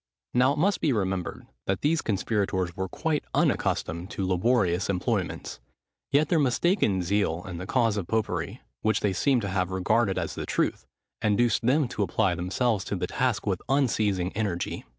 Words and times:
Now 0.33 0.53
it 0.53 0.57
must 0.57 0.81
be 0.81 0.91
remembered, 0.93 1.45
that 1.67 1.81
these 1.81 2.01
conspirators 2.01 2.75
were 2.75 2.89
quite 2.89 3.23
unaccustomed 3.35 4.09
to 4.09 4.25
laborious 4.25 4.89
employments: 4.89 5.59
yet 6.11 6.27
their 6.27 6.39
mistaken 6.39 7.03
zeal 7.03 7.45
in 7.47 7.59
the 7.59 7.67
cause 7.67 7.97
of 7.97 8.07
popery, 8.07 8.61
which 8.81 9.01
they 9.01 9.13
seem 9.13 9.41
to 9.41 9.47
have 9.49 9.69
regarded 9.69 10.17
as 10.17 10.33
the 10.33 10.47
truth, 10.47 10.87
induced 11.21 11.61
them 11.61 11.87
to 11.89 12.01
apply 12.01 12.33
themselves 12.33 12.83
to 12.85 12.95
the 12.95 13.05
task 13.05 13.45
with 13.45 13.61
unceasing 13.69 14.31
energy. 14.33 14.85